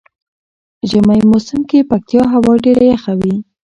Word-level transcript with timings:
ژمی 0.89 1.21
موسم 1.31 1.61
کې 1.69 1.87
پکتيا 1.89 2.23
هوا 2.33 2.53
ډیره 2.63 2.83
یخه 2.93 3.13
وی. 3.19 3.35